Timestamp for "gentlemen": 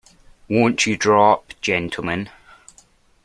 1.61-2.31